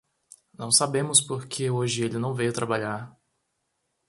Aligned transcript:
Não 0.57 0.71
sabemos 0.71 1.21
por 1.21 1.45
que 1.47 1.69
hoje 1.69 2.03
ele 2.03 2.17
não 2.17 2.33
veio 2.33 2.51
trabalhar. 2.51 3.15